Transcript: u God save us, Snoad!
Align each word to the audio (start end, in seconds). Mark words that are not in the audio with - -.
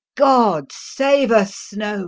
u 0.01 0.03
God 0.15 0.71
save 0.71 1.29
us, 1.31 1.53
Snoad! 1.55 1.99